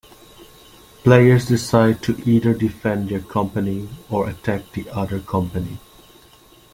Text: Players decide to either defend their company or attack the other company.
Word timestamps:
Players 1.03 1.45
decide 1.47 2.01
to 2.01 2.17
either 2.27 2.55
defend 2.55 3.09
their 3.09 3.19
company 3.19 3.87
or 4.09 4.27
attack 4.27 4.71
the 4.71 4.89
other 4.89 5.19
company. 5.19 5.77